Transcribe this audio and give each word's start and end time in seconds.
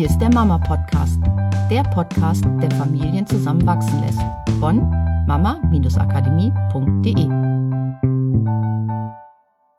Hier 0.00 0.08
ist 0.08 0.18
der 0.18 0.32
Mama 0.32 0.56
Podcast, 0.56 1.20
der 1.70 1.82
Podcast, 1.82 2.42
der 2.62 2.70
Familien 2.70 3.26
zusammenwachsen 3.26 4.00
lässt. 4.00 4.22
Von 4.58 4.88
mama-akademie.de. 5.26 7.28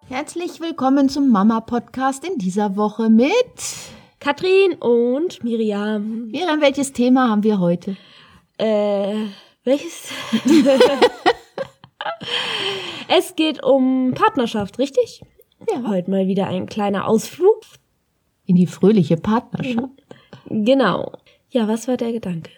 Herzlich 0.07 0.61
willkommen 0.61 1.09
zum 1.09 1.29
Mama 1.29 1.61
Podcast 1.61 2.23
in 2.23 2.37
dieser 2.37 2.75
Woche 2.75 3.09
mit 3.09 3.25
Katrin 4.19 4.73
und 4.73 5.43
Miriam. 5.43 6.27
Miriam, 6.27 6.61
welches 6.61 6.93
Thema 6.93 7.27
haben 7.27 7.41
wir 7.41 7.59
heute? 7.59 7.97
Äh, 8.59 9.25
welches? 9.63 10.11
es 13.07 13.35
geht 13.35 13.63
um 13.63 14.13
Partnerschaft, 14.13 14.77
richtig? 14.77 15.23
Ja. 15.67 15.81
Heute 15.87 16.11
mal 16.11 16.27
wieder 16.27 16.45
ein 16.45 16.67
kleiner 16.67 17.07
Ausflug. 17.07 17.63
In 18.45 18.55
die 18.55 18.67
fröhliche 18.67 19.17
Partnerschaft. 19.17 20.00
Genau. 20.51 21.11
Ja, 21.49 21.67
was 21.67 21.87
war 21.87 21.97
der 21.97 22.11
Gedanke? 22.11 22.51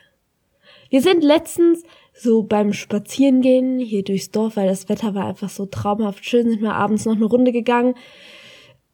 Wir 0.89 1.01
sind 1.01 1.23
letztens 1.23 1.83
so 2.13 2.43
beim 2.43 2.73
Spazierengehen 2.73 3.79
hier 3.79 4.03
durchs 4.03 4.29
Dorf, 4.29 4.57
weil 4.57 4.67
das 4.67 4.89
Wetter 4.89 5.15
war 5.15 5.25
einfach 5.25 5.49
so 5.49 5.65
traumhaft 5.65 6.25
schön, 6.25 6.49
sind 6.49 6.61
wir 6.61 6.75
abends 6.75 7.05
noch 7.05 7.15
eine 7.15 7.25
Runde 7.25 7.51
gegangen 7.51 7.95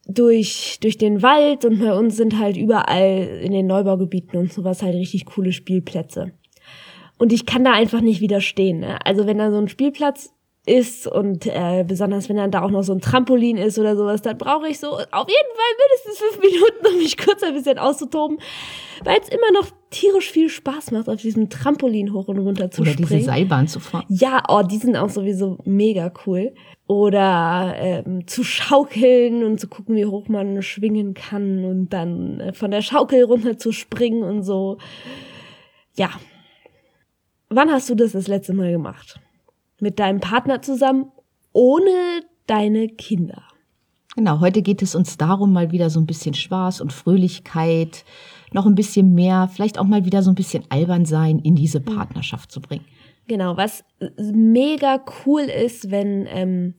durch, 0.10 0.80
durch 0.82 0.98
den 0.98 1.22
Wald 1.22 1.66
und 1.66 1.80
bei 1.80 1.94
uns 1.94 2.18
sind 2.18 2.40
halt 2.40 2.58
überall 2.58 3.42
in 3.44 3.52
den 3.52 3.68
Neubaugebieten 3.68 4.40
und 4.40 4.52
sowas 4.52 4.82
halt 4.82 4.96
richtig 4.96 5.26
coole 5.26 5.52
Spielplätze. 5.52 6.32
Und 7.18 7.34
ich 7.34 7.46
kann 7.46 7.64
da 7.64 7.74
einfach 7.74 8.02
nicht 8.02 8.22
widerstehen. 8.22 8.80
Ne? 8.80 8.98
Also 9.06 9.28
wenn 9.28 9.38
da 9.38 9.52
so 9.52 9.58
ein 9.58 9.68
Spielplatz 9.68 10.34
ist 10.70 11.08
und 11.08 11.48
äh, 11.48 11.84
besonders 11.86 12.30
wenn 12.30 12.38
dann 12.38 12.52
da 12.52 12.62
auch 12.62 12.70
noch 12.70 12.84
so 12.84 12.94
ein 12.94 13.02
Trampolin 13.02 13.58
ist 13.58 13.80
oder 13.80 13.98
sowas, 13.98 14.22
dann 14.22 14.38
brauche 14.38 14.68
ich 14.68 14.80
so 14.80 14.88
auf 14.92 15.00
jeden 15.00 15.10
Fall 15.12 15.74
mindestens 15.80 16.18
fünf 16.20 16.40
Minuten, 16.40 16.88
um 16.88 16.98
mich 17.00 17.18
kurz 17.18 17.42
ein 17.42 17.54
bisschen 17.56 17.80
auszutoben, 17.80 18.38
weil 19.04 19.20
es 19.20 19.30
immer 19.30 19.52
noch 19.54 19.68
tierisch 19.90 20.30
viel 20.30 20.50
Spaß 20.50 20.92
macht, 20.92 21.10
auf 21.10 21.22
diesem 21.22 21.50
Trampolin 21.50 22.14
hoch 22.14 22.28
und 22.28 22.38
runter 22.38 22.70
zu 22.70 22.84
Oder 22.84 22.92
springen. 22.92 23.10
diese 23.10 23.24
Seilbahn 23.24 23.68
zu 23.68 23.80
fahren. 23.80 24.06
Ja, 24.10 24.44
oh, 24.48 24.62
die 24.62 24.78
sind 24.78 24.96
auch 24.96 25.10
sowieso 25.10 25.58
mega 25.66 26.14
cool. 26.26 26.54
Oder 26.86 27.76
ähm, 27.78 28.28
zu 28.28 28.44
schaukeln 28.44 29.44
und 29.44 29.60
zu 29.60 29.68
gucken, 29.68 29.96
wie 29.96 30.06
hoch 30.06 30.28
man 30.28 30.62
schwingen 30.62 31.14
kann 31.14 31.64
und 31.66 31.90
dann 31.90 32.40
äh, 32.40 32.54
von 32.54 32.72
der 32.72 32.82
Schaukel 32.82 33.24
runter 33.24 33.58
zu 33.58 33.72
springen 33.72 34.24
und 34.24 34.44
so. 34.44 34.78
Ja. 35.96 36.10
Wann 37.50 37.72
hast 37.72 37.90
du 37.90 37.96
das 37.96 38.12
das 38.12 38.28
letzte 38.28 38.54
Mal 38.54 38.72
gemacht? 38.72 39.20
Mit 39.82 40.00
deinem 40.00 40.20
Partner 40.20 40.62
zusammen, 40.62 41.12
ohne 41.54 42.22
deine 42.48 42.88
Kinder. 42.88 43.44
Genau, 44.16 44.40
heute 44.40 44.62
geht 44.62 44.82
es 44.82 44.96
uns 44.96 45.18
darum, 45.18 45.54
mal 45.54 45.72
wieder 45.72 45.90
so 45.90 46.00
ein 46.00 46.06
bisschen 46.06 46.34
Spaß 46.34 46.82
und 46.82 46.92
Fröhlichkeit, 46.92 48.04
noch 48.52 48.66
ein 48.66 48.76
bisschen 48.76 49.14
mehr, 49.14 49.50
vielleicht 49.54 49.78
auch 49.78 49.86
mal 49.86 50.04
wieder 50.04 50.24
so 50.24 50.32
ein 50.32 50.36
bisschen 50.36 50.64
albern 50.70 51.06
sein 51.06 51.40
in 51.40 51.56
diese 51.56 51.80
Partnerschaft 51.80 52.52
zu 52.52 52.60
bringen. 52.60 52.86
Genau, 53.28 53.56
was 53.56 53.84
mega 54.18 55.00
cool 55.26 55.42
ist, 55.42 55.92
wenn 55.92 56.28
ähm, 56.28 56.74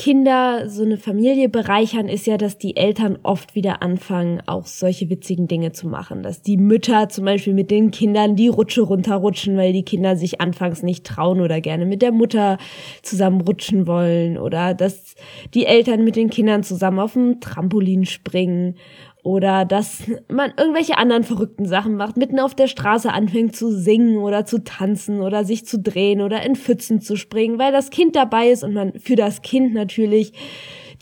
Kinder 0.00 0.66
so 0.70 0.82
eine 0.82 0.96
Familie 0.96 1.50
bereichern, 1.50 2.08
ist 2.08 2.26
ja, 2.26 2.38
dass 2.38 2.56
die 2.56 2.74
Eltern 2.74 3.18
oft 3.22 3.54
wieder 3.54 3.82
anfangen, 3.82 4.40
auch 4.46 4.64
solche 4.64 5.10
witzigen 5.10 5.46
Dinge 5.46 5.72
zu 5.72 5.88
machen. 5.88 6.22
Dass 6.22 6.40
die 6.40 6.56
Mütter 6.56 7.10
zum 7.10 7.26
Beispiel 7.26 7.52
mit 7.52 7.70
den 7.70 7.90
Kindern 7.90 8.34
die 8.34 8.48
Rutsche 8.48 8.80
runterrutschen, 8.80 9.58
weil 9.58 9.74
die 9.74 9.82
Kinder 9.82 10.16
sich 10.16 10.40
anfangs 10.40 10.82
nicht 10.82 11.04
trauen 11.04 11.42
oder 11.42 11.60
gerne 11.60 11.84
mit 11.84 12.00
der 12.00 12.12
Mutter 12.12 12.56
zusammen 13.02 13.42
rutschen 13.42 13.86
wollen. 13.86 14.38
Oder 14.38 14.72
dass 14.72 15.16
die 15.52 15.66
Eltern 15.66 16.02
mit 16.02 16.16
den 16.16 16.30
Kindern 16.30 16.62
zusammen 16.62 16.98
auf 16.98 17.12
dem 17.12 17.38
Trampolin 17.40 18.06
springen 18.06 18.76
oder 19.22 19.64
dass 19.64 20.02
man 20.28 20.52
irgendwelche 20.56 20.96
anderen 20.98 21.24
verrückten 21.24 21.66
Sachen 21.66 21.96
macht, 21.96 22.16
mitten 22.16 22.38
auf 22.38 22.54
der 22.54 22.66
Straße 22.66 23.12
anfängt 23.12 23.54
zu 23.54 23.70
singen 23.70 24.18
oder 24.18 24.44
zu 24.46 24.64
tanzen 24.64 25.20
oder 25.20 25.44
sich 25.44 25.66
zu 25.66 25.78
drehen 25.78 26.20
oder 26.20 26.42
in 26.42 26.56
Pfützen 26.56 27.00
zu 27.00 27.16
springen, 27.16 27.58
weil 27.58 27.72
das 27.72 27.90
Kind 27.90 28.16
dabei 28.16 28.50
ist 28.50 28.64
und 28.64 28.74
man 28.74 28.98
für 28.98 29.16
das 29.16 29.42
Kind 29.42 29.74
natürlich 29.74 30.32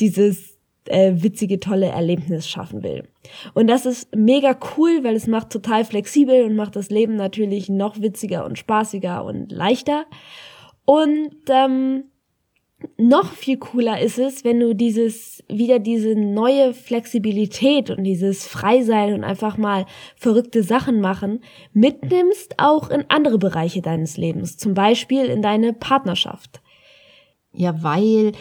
dieses 0.01 0.59
äh, 0.87 1.12
witzige, 1.17 1.61
tolle 1.61 1.87
Erlebnis 1.87 2.49
schaffen 2.49 2.83
will. 2.83 3.05
Und 3.55 3.69
das 3.69 3.87
ist 3.87 4.15
mega 4.17 4.57
cool, 4.77 5.05
weil 5.05 5.15
es 5.15 5.27
macht 5.27 5.51
total 5.51 5.84
flexibel 5.84 6.45
und 6.45 6.57
macht 6.57 6.77
das 6.77 6.91
Leben 6.91 7.17
natürlich 7.17 7.69
noch 7.69 8.01
witziger 8.01 8.45
und 8.45 8.59
spaßiger 8.59 9.25
und 9.25 9.53
leichter. 9.53 10.07
Und 10.84 11.37
ähm, 11.51 12.05
noch 12.97 13.33
viel 13.33 13.59
cooler 13.59 14.00
ist 14.00 14.19
es, 14.19 14.44
wenn 14.44 14.61
du 14.61 14.75
dieses, 14.75 15.43
wieder 15.49 15.78
diese 15.81 16.15
neue 16.15 16.72
Flexibilität 16.75 17.91
und 17.91 18.05
dieses 18.05 18.47
Freisein 18.47 19.15
und 19.15 19.25
einfach 19.25 19.56
mal 19.56 19.87
verrückte 20.16 20.62
Sachen 20.62 21.00
machen 21.00 21.41
mitnimmst 21.72 22.55
auch 22.59 22.91
in 22.91 23.05
andere 23.09 23.39
Bereiche 23.39 23.83
deines 23.83 24.16
Lebens, 24.16 24.56
zum 24.56 24.75
Beispiel 24.75 25.25
in 25.25 25.43
deine 25.43 25.72
Partnerschaft. 25.72 26.61
Ja, 27.53 27.83
weil 27.83 28.33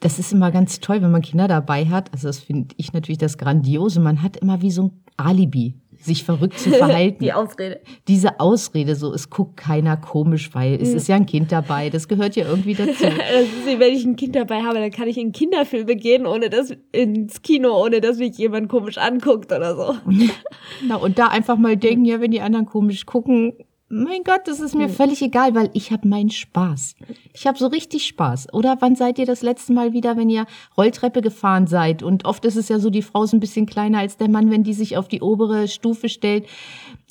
das 0.00 0.18
ist 0.18 0.32
immer 0.32 0.50
ganz 0.50 0.80
toll, 0.80 1.00
wenn 1.00 1.10
man 1.10 1.22
Kinder 1.22 1.48
dabei 1.48 1.86
hat. 1.86 2.12
Also 2.12 2.28
das 2.28 2.40
finde 2.40 2.74
ich 2.76 2.92
natürlich 2.92 3.18
das 3.18 3.38
Grandiose. 3.38 4.00
Man 4.00 4.22
hat 4.22 4.36
immer 4.36 4.60
wie 4.60 4.70
so 4.70 4.82
ein 4.82 5.04
Alibi 5.16 5.74
sich 6.06 6.24
verrückt 6.24 6.58
zu 6.58 6.70
verhalten. 6.72 7.22
Die 7.22 7.32
Ausrede. 7.32 7.80
Diese 8.08 8.40
Ausrede, 8.40 8.94
so, 8.94 9.12
es 9.12 9.30
guckt 9.30 9.56
keiner 9.56 9.96
komisch, 9.96 10.54
weil 10.54 10.80
es 10.80 10.90
mhm. 10.90 10.96
ist 10.96 11.08
ja 11.08 11.16
ein 11.16 11.26
Kind 11.26 11.52
dabei, 11.52 11.90
das 11.90 12.08
gehört 12.08 12.36
ja 12.36 12.46
irgendwie 12.46 12.74
dazu. 12.74 13.04
wenn 13.04 13.94
ich 13.94 14.04
ein 14.04 14.16
Kind 14.16 14.34
dabei 14.36 14.62
habe, 14.62 14.78
dann 14.78 14.90
kann 14.90 15.08
ich 15.08 15.18
in 15.18 15.32
Kinderfilme 15.32 15.96
gehen, 15.96 16.26
ohne 16.26 16.48
dass, 16.48 16.72
ins 16.92 17.42
Kino, 17.42 17.76
ohne 17.82 18.00
dass 18.00 18.18
mich 18.18 18.38
jemand 18.38 18.68
komisch 18.68 18.98
anguckt 18.98 19.52
oder 19.52 19.76
so. 19.76 19.96
Na, 20.86 20.96
und 20.96 21.18
da 21.18 21.28
einfach 21.28 21.56
mal 21.58 21.76
denken, 21.76 22.04
ja, 22.04 22.20
wenn 22.20 22.30
die 22.30 22.40
anderen 22.40 22.66
komisch 22.66 23.06
gucken, 23.06 23.54
mein 23.88 24.24
Gott, 24.24 24.42
das 24.46 24.58
ist 24.58 24.74
mir 24.74 24.88
hm. 24.88 24.94
völlig 24.94 25.22
egal, 25.22 25.54
weil 25.54 25.70
ich 25.72 25.92
habe 25.92 26.08
meinen 26.08 26.30
Spaß. 26.30 26.96
Ich 27.32 27.46
habe 27.46 27.56
so 27.56 27.68
richtig 27.68 28.06
Spaß. 28.06 28.52
Oder 28.52 28.76
wann 28.80 28.96
seid 28.96 29.18
ihr 29.18 29.26
das 29.26 29.42
letzte 29.42 29.72
Mal 29.72 29.92
wieder, 29.92 30.16
wenn 30.16 30.28
ihr 30.28 30.46
Rolltreppe 30.76 31.22
gefahren 31.22 31.68
seid? 31.68 32.02
Und 32.02 32.24
oft 32.24 32.44
ist 32.44 32.56
es 32.56 32.68
ja 32.68 32.80
so, 32.80 32.90
die 32.90 33.02
Frau 33.02 33.22
ist 33.22 33.32
ein 33.32 33.40
bisschen 33.40 33.66
kleiner 33.66 33.98
als 34.00 34.16
der 34.16 34.28
Mann, 34.28 34.50
wenn 34.50 34.64
die 34.64 34.74
sich 34.74 34.96
auf 34.96 35.06
die 35.06 35.20
obere 35.20 35.68
Stufe 35.68 36.08
stellt 36.08 36.46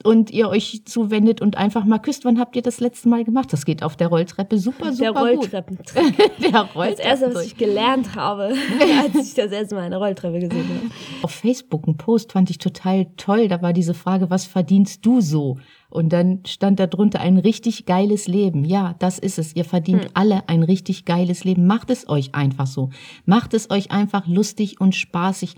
und 0.03 0.29
ihr 0.31 0.49
euch 0.49 0.81
zuwendet 0.85 1.41
und 1.41 1.57
einfach 1.57 1.85
mal 1.85 1.99
küsst. 1.99 2.25
Wann 2.25 2.39
habt 2.39 2.55
ihr 2.55 2.61
das 2.61 2.79
letzte 2.79 3.07
Mal 3.07 3.23
gemacht? 3.23 3.53
Das 3.53 3.65
geht 3.65 3.81
auf 3.81 3.95
der 3.95 4.07
Rolltreppe 4.07 4.57
super, 4.57 4.91
super 4.91 5.13
der 5.13 5.21
Rolltreppentrick. 5.21 6.17
der 6.39 6.61
Rolltreppen. 6.61 6.97
Das 6.97 6.99
erste, 6.99 7.33
was 7.33 7.45
ich 7.45 7.57
gelernt 7.57 8.15
habe, 8.15 8.43
als 9.01 9.27
ich 9.27 9.33
das 9.33 9.51
erste 9.51 9.75
Mal 9.75 9.83
eine 9.83 9.97
Rolltreppe 9.97 10.39
gesehen 10.39 10.67
habe. 10.67 10.91
Auf 11.23 11.31
Facebook 11.31 11.87
ein 11.87 11.97
Post 11.97 12.33
fand 12.33 12.49
ich 12.49 12.57
total 12.57 13.07
toll. 13.17 13.47
Da 13.47 13.61
war 13.61 13.73
diese 13.73 13.93
Frage, 13.93 14.29
was 14.29 14.45
verdienst 14.45 15.05
du 15.05 15.21
so? 15.21 15.57
Und 15.89 16.11
dann 16.11 16.41
stand 16.45 16.79
da 16.81 16.87
drunter 16.87 17.21
ein 17.21 17.37
richtig 17.37 17.85
geiles 17.85 18.27
Leben. 18.27 18.65
Ja, 18.65 18.95
das 18.99 19.17
ist 19.17 19.39
es. 19.39 19.55
Ihr 19.55 19.63
verdient 19.63 20.05
hm. 20.05 20.11
alle 20.13 20.49
ein 20.49 20.63
richtig 20.63 21.05
geiles 21.05 21.45
Leben. 21.45 21.67
Macht 21.67 21.89
es 21.89 22.09
euch 22.09 22.35
einfach 22.35 22.67
so. 22.67 22.89
Macht 23.25 23.53
es 23.53 23.69
euch 23.69 23.91
einfach 23.91 24.27
lustig 24.27 24.81
und 24.81 24.93
spaßig 24.93 25.55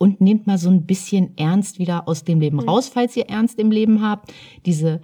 und 0.00 0.22
nehmt 0.22 0.46
mal 0.46 0.56
so 0.56 0.70
ein 0.70 0.86
bisschen 0.86 1.36
Ernst 1.36 1.78
wieder 1.78 2.08
aus 2.08 2.24
dem 2.24 2.40
Leben 2.40 2.60
hm. 2.60 2.68
raus, 2.70 2.88
falls 2.88 3.14
ihr 3.18 3.28
Ernst 3.28 3.58
im 3.58 3.70
Leben 3.70 4.00
habt. 4.00 4.32
Diese, 4.64 5.02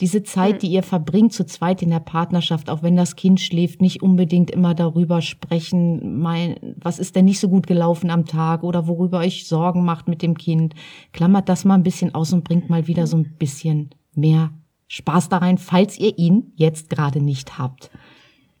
diese 0.00 0.22
Zeit, 0.22 0.52
hm. 0.52 0.58
die 0.58 0.66
ihr 0.66 0.82
verbringt 0.82 1.32
zu 1.32 1.46
zweit 1.46 1.80
in 1.80 1.88
der 1.88 2.00
Partnerschaft, 2.00 2.68
auch 2.68 2.82
wenn 2.82 2.94
das 2.94 3.16
Kind 3.16 3.40
schläft, 3.40 3.80
nicht 3.80 4.02
unbedingt 4.02 4.50
immer 4.50 4.74
darüber 4.74 5.22
sprechen, 5.22 6.20
mein, 6.20 6.74
was 6.76 6.98
ist 6.98 7.16
denn 7.16 7.24
nicht 7.24 7.40
so 7.40 7.48
gut 7.48 7.66
gelaufen 7.66 8.10
am 8.10 8.26
Tag 8.26 8.64
oder 8.64 8.86
worüber 8.86 9.20
euch 9.20 9.48
Sorgen 9.48 9.82
macht 9.82 10.08
mit 10.08 10.20
dem 10.20 10.36
Kind. 10.36 10.74
Klammert 11.14 11.48
das 11.48 11.64
mal 11.64 11.76
ein 11.76 11.82
bisschen 11.82 12.14
aus 12.14 12.34
und 12.34 12.44
bringt 12.44 12.68
mal 12.68 12.86
wieder 12.86 13.06
so 13.06 13.16
ein 13.16 13.36
bisschen 13.38 13.88
mehr 14.14 14.50
Spaß 14.88 15.30
da 15.30 15.38
rein, 15.38 15.56
falls 15.56 15.98
ihr 15.98 16.18
ihn 16.18 16.52
jetzt 16.54 16.90
gerade 16.90 17.22
nicht 17.22 17.58
habt. 17.58 17.90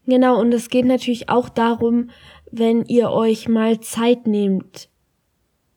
Genau, 0.06 0.40
und 0.40 0.54
es 0.54 0.70
geht 0.70 0.86
natürlich 0.86 1.28
auch 1.28 1.50
darum, 1.50 2.08
wenn 2.50 2.86
ihr 2.86 3.10
euch 3.10 3.48
mal 3.48 3.80
Zeit 3.80 4.26
nehmt 4.26 4.88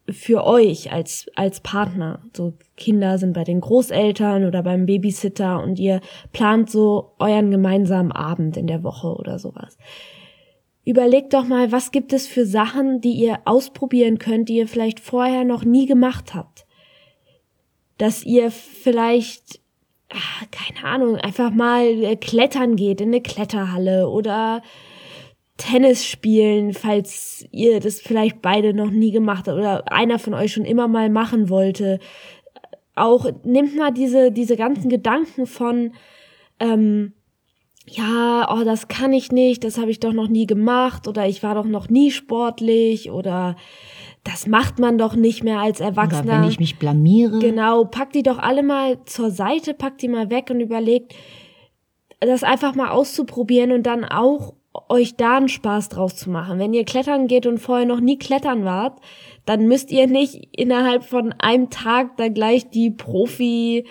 für 0.10 0.46
euch 0.46 0.92
als, 0.92 1.28
als 1.36 1.60
Partner. 1.60 2.22
So 2.36 2.54
Kinder 2.76 3.18
sind 3.18 3.34
bei 3.34 3.44
den 3.44 3.62
Großeltern 3.62 4.46
oder 4.46 4.64
beim 4.64 4.86
Babysitter 4.86 5.62
und 5.62 5.80
ihr 5.80 6.02
plant 6.32 6.70
so 6.70 7.14
euren 7.20 7.52
gemeinsamen 7.52 8.12
Abend 8.12 8.58
in 8.58 8.68
der 8.68 8.84
Woche 8.84 9.08
oder 9.08 9.40
sowas. 9.40 9.78
Überlegt 10.86 11.34
doch 11.34 11.46
mal, 11.46 11.72
was 11.72 11.92
gibt 11.92 12.14
es 12.14 12.28
für 12.28 12.46
Sachen, 12.46 13.02
die 13.02 13.12
ihr 13.12 13.40
ausprobieren 13.44 14.20
könnt, 14.20 14.48
die 14.48 14.56
ihr 14.56 14.68
vielleicht 14.68 15.02
vorher 15.02 15.44
noch 15.44 15.66
nie 15.66 15.86
gemacht 15.86 16.34
habt. 16.34 16.66
Dass 17.98 18.24
ihr 18.24 18.52
vielleicht 18.52 19.60
ach, 20.10 20.46
keine 20.52 20.88
Ahnung, 20.88 21.16
einfach 21.18 21.52
mal 21.52 21.86
äh, 21.86 22.16
klettern 22.16 22.76
geht 22.76 23.02
in 23.02 23.10
eine 23.10 23.22
Kletterhalle 23.22 24.10
oder 24.10 24.62
Tennis 25.58 26.06
spielen, 26.06 26.74
falls 26.74 27.46
ihr 27.52 27.80
das 27.80 28.00
vielleicht 28.00 28.42
beide 28.42 28.74
noch 28.74 28.92
nie 28.92 29.12
gemacht 29.12 29.48
habt 29.48 29.58
oder 29.58 29.92
einer 29.92 30.20
von 30.20 30.34
euch 30.34 30.54
schon 30.54 30.66
immer 30.66 30.88
mal 30.88 31.10
machen 31.10 31.50
wollte. 31.50 32.00
Auch 32.96 33.30
nehmt 33.44 33.76
mal 33.76 33.92
diese, 33.92 34.32
diese 34.32 34.56
ganzen 34.56 34.90
Gedanken 34.90 35.48
von, 35.48 35.94
ähm, 36.60 37.14
ja, 37.88 38.48
oh, 38.54 38.64
das 38.64 38.88
kann 38.88 39.14
ich 39.14 39.32
nicht, 39.32 39.64
das 39.64 39.78
habe 39.78 39.92
ich 39.92 40.00
doch 40.00 40.14
noch 40.14 40.28
nie 40.28 40.46
gemacht 40.46 41.08
oder 41.08 41.28
ich 41.28 41.42
war 41.42 41.56
doch 41.56 41.66
noch 41.66 41.90
nie 41.90 42.12
sportlich 42.12 43.12
oder 43.12 43.56
das 44.24 44.46
macht 44.46 44.78
man 44.78 44.98
doch 44.98 45.16
nicht 45.16 45.44
mehr 45.44 45.60
als 45.60 45.80
Erwachsener. 45.80 46.34
Oder 46.34 46.42
wenn 46.42 46.50
ich 46.50 46.60
mich 46.60 46.78
blamiere. 46.78 47.40
Genau, 47.40 47.86
packt 47.86 48.14
die 48.14 48.24
doch 48.24 48.40
alle 48.40 48.62
mal 48.62 49.04
zur 49.06 49.32
Seite, 49.32 49.74
packt 49.74 50.02
die 50.02 50.10
mal 50.10 50.30
weg 50.30 50.50
und 50.50 50.60
überlegt, 50.60 51.16
das 52.20 52.44
einfach 52.44 52.76
mal 52.76 52.90
auszuprobieren 52.90 53.72
und 53.72 53.84
dann 53.84 54.04
auch 54.04 54.57
euch 54.90 55.16
da 55.16 55.38
einen 55.38 55.50
Spaß 55.50 55.90
draus 55.90 56.16
zu 56.16 56.30
machen. 56.30 56.60
Wenn 56.60 56.74
ihr 56.74 56.86
klettern 56.86 57.28
geht 57.28 57.46
und 57.46 57.60
vorher 57.60 57.86
noch 57.86 58.00
nie 58.00 58.18
klettern 58.18 58.66
wart, 58.66 59.00
dann 59.46 59.68
müsst 59.68 59.92
ihr 59.92 60.08
nicht 60.08 60.50
innerhalb 60.52 61.04
von 61.04 61.34
einem 61.40 61.70
Tag 61.70 62.18
da 62.18 62.28
gleich 62.28 62.70
die 62.70 62.92
Profi 62.92 63.86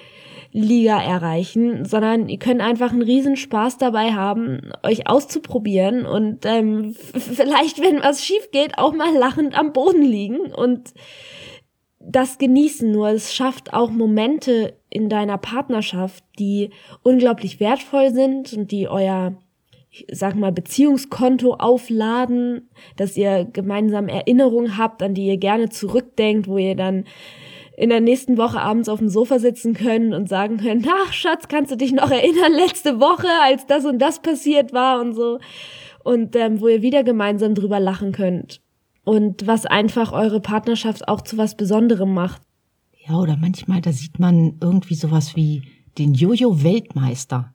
Liga 0.53 0.99
erreichen, 1.03 1.85
sondern 1.85 2.31
ihr 2.31 2.39
könnt 2.39 2.63
einfach 2.63 2.91
einen 2.91 3.03
riesen 3.03 3.37
Spaß 3.37 3.77
dabei 3.77 4.15
haben, 4.15 4.73
euch 4.83 5.07
auszuprobieren 5.07 6.07
und 6.07 6.47
ähm, 6.47 6.95
vielleicht, 7.15 7.83
wenn 7.83 8.03
was 8.03 8.25
schief 8.25 8.51
geht, 8.53 8.79
auch 8.79 8.95
mal 8.95 9.15
lachend 9.15 9.59
am 9.59 9.75
Boden 9.75 10.03
liegen 10.03 10.55
und 10.55 10.95
das 12.01 12.39
genießen. 12.39 12.91
Nur 12.91 13.11
es 13.11 13.35
schafft 13.35 13.75
auch 13.75 13.91
Momente 13.91 14.79
in 14.89 15.11
deiner 15.11 15.37
Partnerschaft, 15.37 16.25
die 16.39 16.71
unglaublich 17.03 17.61
wertvoll 17.61 18.13
sind 18.13 18.55
und 18.55 18.71
die 18.71 18.89
euer 18.89 19.37
sag 20.11 20.35
mal, 20.35 20.53
Beziehungskonto 20.53 21.55
aufladen, 21.55 22.69
dass 22.97 23.17
ihr 23.17 23.45
gemeinsam 23.45 24.09
Erinnerungen 24.09 24.77
habt, 24.77 25.03
an 25.03 25.15
die 25.15 25.27
ihr 25.27 25.39
gerne 25.39 25.69
zurückdenkt, 25.69 26.49
wo 26.49 26.59
ihr 26.59 26.75
dann 26.75 27.05
in 27.77 27.91
der 27.91 28.01
nächsten 28.01 28.39
Woche 28.39 28.61
abends 28.61 28.89
auf 28.89 28.99
dem 28.99 29.09
Sofa 29.09 29.39
sitzen 29.39 29.75
können 29.75 30.15
und 30.15 30.29
sagen 30.29 30.57
können, 30.57 30.87
ach 30.89 31.13
Schatz, 31.13 31.49
kannst 31.49 31.71
du 31.71 31.77
dich 31.77 31.93
noch 31.93 32.11
erinnern, 32.11 32.53
letzte 32.53 33.01
Woche, 33.01 33.29
als 33.45 33.67
das 33.67 33.85
und 33.85 33.99
das 33.99 34.21
passiert 34.21 34.73
war 34.73 35.01
und 35.01 35.15
so. 35.15 35.39
Und 36.03 36.35
ähm, 36.37 36.61
wo 36.61 36.69
ihr 36.69 36.83
wieder 36.83 37.05
gemeinsam 37.05 37.55
drüber 37.55 37.81
lachen 37.81 38.13
könnt. 38.13 38.61
Und 39.05 39.47
was 39.47 39.67
einfach 39.67 40.13
eure 40.13 40.41
Partnerschaft 40.41 41.07
auch 41.07 41.21
zu 41.21 41.37
was 41.37 41.57
Besonderem 41.57 42.13
macht. 42.13 42.43
Ja, 43.07 43.19
oder 43.19 43.37
manchmal, 43.37 43.81
da 43.81 43.93
sieht 43.93 44.19
man 44.19 44.57
irgendwie 44.61 44.95
sowas 44.95 45.37
wie 45.37 45.63
den 45.99 46.15
Jojo-Weltmeister. 46.15 47.53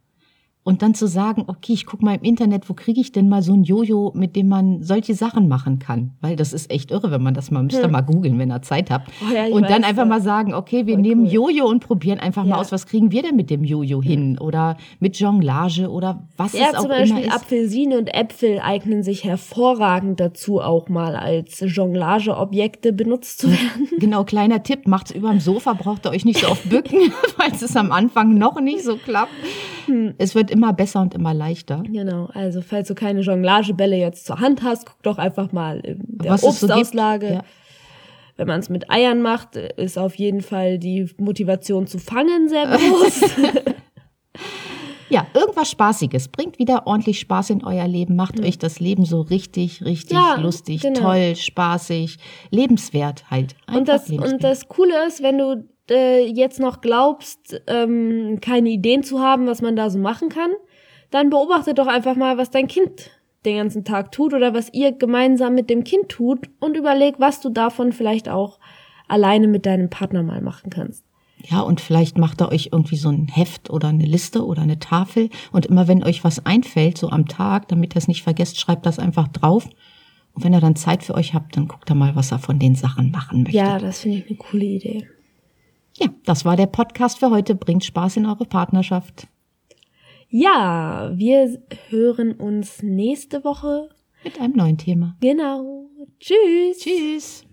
Und 0.64 0.84
dann 0.84 0.94
zu 0.94 1.08
sagen, 1.08 1.46
okay, 1.48 1.74
ich 1.74 1.88
guck 1.88 2.04
mal 2.04 2.16
im 2.16 2.22
Internet, 2.22 2.70
wo 2.70 2.76
kriege 2.76 3.02
ich 3.02 3.12
denn 3.12 3.28
mal 3.28 3.42
so 3.42 3.54
ein 3.54 3.64
Jojo, 3.64 4.12
mit 4.14 4.36
dem 4.36 4.48
man 4.48 4.84
solche 4.84 5.16
Sachen 5.16 5.48
machen 5.48 5.80
kann? 5.80 6.12
Weil 6.22 6.36
das 6.36 6.54
ist 6.54 6.70
echt 6.70 6.92
irre, 6.92 7.10
wenn 7.10 7.24
man 7.24 7.34
das 7.34 7.50
mal, 7.50 7.64
müsst 7.64 7.80
ihr 7.80 7.86
hm. 7.86 7.92
mal 7.92 8.02
googeln, 8.02 8.38
wenn 8.38 8.52
ihr 8.52 8.62
Zeit 8.62 8.92
habt. 8.92 9.10
Oh 9.28 9.34
ja, 9.34 9.46
und 9.46 9.68
dann 9.68 9.84
einfach 9.84 10.06
mal 10.06 10.22
sagen, 10.22 10.54
okay, 10.54 10.86
wir 10.86 10.98
nehmen 10.98 11.26
cool. 11.26 11.32
Jojo 11.32 11.66
und 11.66 11.84
probieren 11.84 12.20
einfach 12.20 12.44
ja. 12.44 12.52
mal 12.52 12.62
aus, 12.62 12.72
was 12.72 12.86
kriegen 12.86 13.12
wir 13.12 13.24
denn 13.24 13.36
mit 13.36 13.50
dem 13.50 13.64
Jojo 13.64 14.04
hin? 14.04 14.38
Oder 14.38 14.78
mit 15.00 15.18
Jonglage 15.18 15.90
oder 15.90 16.28
was 16.38 16.54
ja, 16.54 16.68
es 16.72 16.76
auch 16.76 16.86
immer 16.86 16.98
ist. 16.98 17.10
Ja, 17.10 17.16
zum 17.16 17.16
Beispiel 17.16 17.34
Apfelsine 17.34 17.98
und 17.98 18.14
Äpfel 18.14 18.60
eignen 18.60 19.02
sich 19.02 19.24
hervorragend 19.24 20.20
dazu, 20.20 20.62
auch 20.62 20.90
mal 20.90 21.16
als 21.16 21.64
Jonglageobjekte 21.66 22.94
benutzt 22.94 23.40
zu 23.40 23.50
werden. 23.50 23.88
Genau, 24.02 24.24
kleiner 24.24 24.64
Tipp, 24.64 24.88
macht's 24.88 25.12
überm 25.12 25.40
Sofa, 25.40 25.74
braucht 25.74 26.06
ihr 26.08 26.10
euch 26.10 26.26
nicht 26.26 26.40
so 26.40 26.48
oft 26.48 26.68
bücken, 26.70 27.12
falls 27.38 27.62
es 27.62 27.76
am 27.76 27.92
Anfang 27.92 28.34
noch 28.36 28.60
nicht 28.60 28.84
so 28.84 28.98
klappt. 28.98 29.32
Hm. 29.86 30.14
Es 30.18 30.36
wird 30.36 30.52
immer 30.52 30.74
besser 30.74 31.02
und 31.02 31.14
immer 31.14 31.34
leichter. 31.34 31.84
Genau, 31.86 32.30
also 32.34 32.62
falls 32.62 32.88
du 32.88 32.96
keine 32.96 33.22
Jonglagebälle 33.22 33.96
jetzt 33.96 34.26
zur 34.26 34.40
Hand 34.40 34.64
hast, 34.64 34.86
guck 34.86 35.02
doch 35.04 35.18
einfach 35.18 35.52
mal 35.52 35.80
in 35.80 36.00
der 36.08 36.32
Was 36.32 36.44
Obstauslage. 36.44 37.28
So 37.28 37.34
ja. 37.34 37.44
Wenn 38.38 38.48
man 38.48 38.60
es 38.60 38.70
mit 38.70 38.90
Eiern 38.90 39.22
macht, 39.22 39.56
ist 39.56 39.98
auf 39.98 40.16
jeden 40.16 40.42
Fall 40.42 40.80
die 40.80 41.10
Motivation 41.18 41.86
zu 41.88 42.00
fangen 42.00 42.50
sehr 42.50 42.66
groß. 42.66 43.22
ja, 45.10 45.28
irgendwas 45.34 45.70
Spaßiges. 45.72 46.30
Bringt 46.30 46.58
wieder 46.58 46.88
ordentlich 46.88 47.20
Spaß 47.20 47.52
in 47.52 47.64
euer 47.64 47.88
Leben. 47.88 48.16
Macht 48.16 48.40
mhm. 48.40 48.46
euch 48.46 48.58
das 48.58 48.80
Leben 48.80 49.06
so 49.06 49.22
richtig, 49.22 49.84
richtig 49.84 50.14
ja, 50.14 50.36
lustig, 50.40 50.82
genau. 50.82 51.02
toll, 51.02 51.36
spaßig, 51.36 52.18
lebenswert 52.50 53.30
halt. 53.30 53.56
Einfach 53.68 53.80
und 53.80 53.88
das, 53.88 54.10
und 54.10 54.44
das 54.44 54.68
Coole 54.68 55.06
ist, 55.08 55.22
wenn 55.22 55.38
du 55.38 55.68
äh, 55.90 56.26
jetzt 56.26 56.60
noch 56.60 56.82
glaubst, 56.82 57.62
ähm, 57.68 58.40
keine 58.42 58.70
Ideen 58.70 59.04
zu 59.04 59.20
haben, 59.20 59.48
was 59.48 59.62
man 59.62 59.76
da 59.76 59.90
so 59.90 60.00
machen 60.00 60.30
kann, 60.30 60.52
dann 61.10 61.30
beobachte 61.30 61.74
doch 61.74 61.88
einfach 61.88 62.16
mal, 62.16 62.38
was 62.38 62.52
dein 62.52 62.68
Kind 62.68 63.12
den 63.46 63.58
ganzen 63.58 63.84
Tag 63.84 64.12
tut 64.12 64.34
oder 64.34 64.54
was 64.54 64.74
ihr 64.74 64.92
gemeinsam 64.92 65.56
mit 65.56 65.70
dem 65.70 65.84
Kind 65.84 66.10
tut 66.10 66.50
und 66.60 66.78
überleg, 66.78 67.16
was 67.18 67.42
du 67.42 67.50
davon 67.50 67.92
vielleicht 67.92 68.30
auch 68.30 68.60
alleine 69.08 69.48
mit 69.48 69.66
deinem 69.66 69.90
Partner 69.90 70.24
mal 70.24 70.42
machen 70.42 70.70
kannst. 70.70 71.04
Ja, 71.50 71.62
und 71.62 71.82
vielleicht 71.82 72.20
macht 72.20 72.42
ihr 72.42 72.50
euch 72.50 72.70
irgendwie 72.72 72.98
so 72.98 73.10
ein 73.10 73.28
Heft 73.28 73.72
oder 73.72 73.88
eine 73.88 74.06
Liste 74.06 74.46
oder 74.46 74.62
eine 74.62 74.78
Tafel 74.78 75.30
und 75.52 75.66
immer 75.66 75.88
wenn 75.88 76.04
euch 76.04 76.24
was 76.24 76.46
einfällt, 76.46 77.00
so 77.00 77.10
am 77.10 77.28
Tag, 77.28 77.68
damit 77.68 77.96
ihr 77.96 77.98
es 77.98 78.08
nicht 78.08 78.22
vergesst, 78.22 78.60
schreibt 78.60 78.86
das 78.86 79.00
einfach 79.00 79.28
drauf. 79.28 79.68
Und 80.34 80.44
wenn 80.44 80.54
ihr 80.54 80.62
dann 80.62 80.76
Zeit 80.76 81.04
für 81.04 81.16
euch 81.16 81.34
habt, 81.34 81.58
dann 81.58 81.68
guckt 81.68 81.90
ihr 81.90 81.96
mal, 81.96 82.16
was 82.16 82.32
er 82.32 82.40
von 82.40 82.60
den 82.60 82.76
Sachen 82.76 83.12
machen 83.12 83.44
möchte. 83.44 83.58
Ja, 83.58 83.80
das 83.80 84.02
finde 84.02 84.20
ich 84.20 84.28
eine 84.28 84.38
coole 84.38 84.66
Idee. 84.66 85.08
Ja, 86.02 86.10
das 86.26 86.44
war 86.46 86.58
der 86.58 86.66
Podcast 86.66 87.20
für 87.20 87.30
heute. 87.30 87.54
Bringt 87.54 87.86
Spaß 87.86 88.18
in 88.18 88.26
eure 88.26 88.46
Partnerschaft. 88.46 89.28
Ja, 90.30 91.12
wir 91.14 91.62
hören 91.90 92.34
uns 92.34 92.82
nächste 92.82 93.44
Woche 93.44 93.90
mit 94.24 94.40
einem 94.40 94.56
neuen 94.56 94.80
Thema. 94.80 95.16
Genau. 95.22 95.86
Tschüss. 96.20 96.80
Tschüss. 96.80 97.46